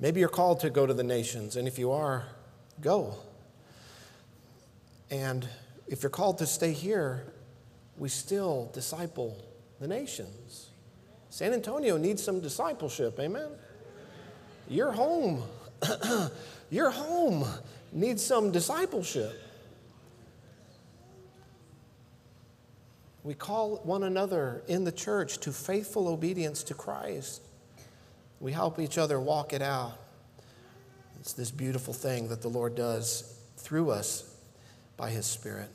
[0.00, 2.24] Maybe you're called to go to the nations, and if you are,
[2.80, 3.14] go.
[5.08, 5.48] And
[5.86, 7.32] if you're called to stay here,
[7.98, 9.36] we still disciple
[9.80, 10.70] the nations.
[11.30, 13.48] San Antonio needs some discipleship, amen?
[14.68, 15.42] Your home,
[16.70, 17.46] your home
[17.92, 19.40] needs some discipleship.
[23.22, 27.42] We call one another in the church to faithful obedience to Christ.
[28.38, 29.98] We help each other walk it out.
[31.20, 34.30] It's this beautiful thing that the Lord does through us
[34.98, 35.70] by His Spirit.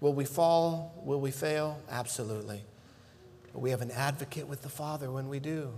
[0.00, 1.00] Will we fall?
[1.04, 1.80] Will we fail?
[1.90, 2.62] Absolutely.
[3.52, 5.72] But we have an advocate with the Father when we do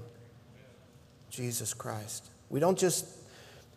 [1.31, 2.29] Jesus Christ.
[2.51, 3.07] We don't just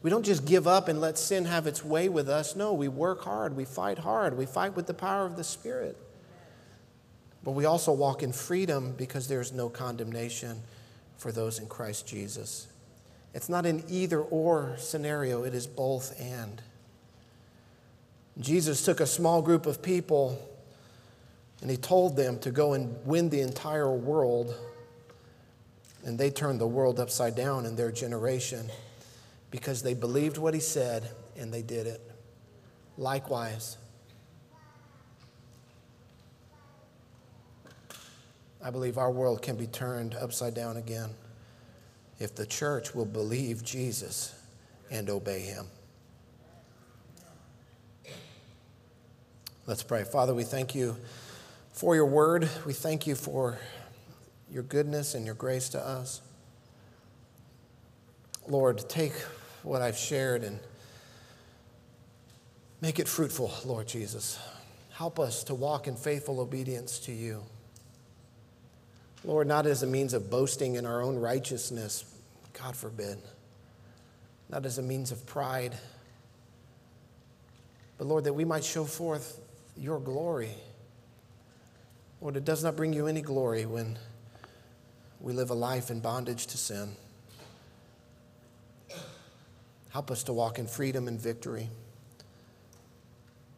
[0.02, 2.56] we don't just give up and let sin have its way with us.
[2.56, 5.96] No, we work hard, we fight hard, we fight with the power of the Spirit.
[7.44, 10.62] But we also walk in freedom because there's no condemnation
[11.18, 12.68] for those in Christ Jesus.
[13.34, 16.62] It's not an either or scenario, it is both and.
[18.40, 20.48] Jesus took a small group of people
[21.62, 24.56] and he told them to go and win the entire world.
[26.04, 28.70] And they turned the world upside down in their generation
[29.52, 32.02] because they believed what he said and they did it.
[32.98, 33.78] Likewise,
[38.64, 41.12] I believe our world can be turned upside down again
[42.20, 44.40] if the church will believe Jesus
[44.92, 45.68] and obey him.
[49.68, 50.04] Let's pray.
[50.04, 50.98] Father, we thank you
[51.72, 52.50] for your word.
[52.66, 53.60] We thank you for
[54.52, 56.20] your goodness and your grace to us.
[58.48, 59.14] Lord, take
[59.62, 60.60] what I've shared and
[62.82, 64.40] make it fruitful, Lord Jesus.
[64.94, 67.44] Help us to walk in faithful obedience to you.
[69.24, 72.04] Lord, not as a means of boasting in our own righteousness,
[72.54, 73.20] God forbid,
[74.50, 75.78] not as a means of pride,
[78.00, 79.40] but Lord, that we might show forth
[79.82, 80.52] your glory.
[82.22, 83.98] Lord, it does not bring you any glory when
[85.20, 86.96] we live a life in bondage to sin.
[89.90, 91.68] Help us to walk in freedom and victory,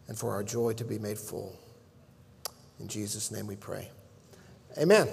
[0.07, 1.55] and for our joy to be made full.
[2.79, 3.89] In Jesus' name we pray.
[4.77, 5.09] Amen.